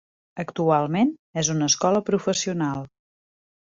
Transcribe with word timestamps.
Actualment 0.43 1.13
és 1.43 1.53
una 1.57 1.71
escola 1.75 2.05
professional. 2.11 2.85